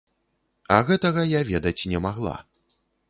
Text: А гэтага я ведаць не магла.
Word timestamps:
А 0.77 0.79
гэтага 0.87 1.25
я 1.33 1.41
ведаць 1.51 1.87
не 1.93 2.01
магла. 2.07 2.35